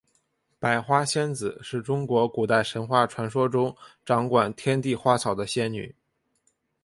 [0.57, 5.93] 百花仙子是中国古代神话传说中掌管天地花草的仙女。